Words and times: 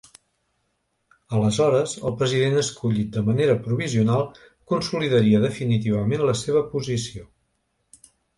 Aleshores, 1.39 1.91
el 2.09 2.15
president 2.21 2.57
escollit 2.61 3.11
de 3.17 3.23
manera 3.27 3.57
‘provisional’ 3.67 4.25
consolidaria 4.73 5.43
definitivament 5.45 6.25
la 6.31 6.37
seva 6.43 6.67
posició. 6.75 7.29